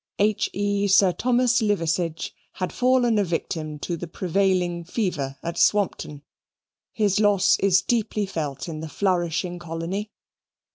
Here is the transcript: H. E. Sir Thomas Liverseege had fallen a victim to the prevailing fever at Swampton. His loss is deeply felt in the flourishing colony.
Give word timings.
H. 0.17 0.49
E. 0.51 0.87
Sir 0.87 1.11
Thomas 1.11 1.61
Liverseege 1.61 2.31
had 2.53 2.73
fallen 2.73 3.19
a 3.19 3.23
victim 3.23 3.77
to 3.81 3.95
the 3.95 4.07
prevailing 4.07 4.83
fever 4.83 5.37
at 5.43 5.59
Swampton. 5.59 6.23
His 6.91 7.19
loss 7.19 7.55
is 7.59 7.83
deeply 7.83 8.25
felt 8.25 8.67
in 8.67 8.79
the 8.79 8.89
flourishing 8.89 9.59
colony. 9.59 10.09